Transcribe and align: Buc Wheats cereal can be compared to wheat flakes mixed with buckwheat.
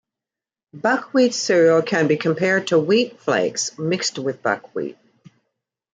Buc 0.75 1.11
Wheats 1.11 1.37
cereal 1.37 1.83
can 1.83 2.07
be 2.07 2.17
compared 2.17 2.65
to 2.69 2.79
wheat 2.79 3.19
flakes 3.19 3.77
mixed 3.77 4.17
with 4.17 4.41
buckwheat. 4.41 4.97